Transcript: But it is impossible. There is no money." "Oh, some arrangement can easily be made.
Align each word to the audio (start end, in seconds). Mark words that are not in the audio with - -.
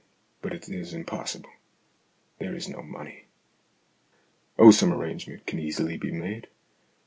But 0.41 0.51
it 0.51 0.67
is 0.67 0.95
impossible. 0.95 1.51
There 2.39 2.55
is 2.55 2.67
no 2.67 2.81
money." 2.81 3.25
"Oh, 4.57 4.71
some 4.71 4.91
arrangement 4.91 5.45
can 5.45 5.59
easily 5.59 5.95
be 5.95 6.11
made. 6.11 6.47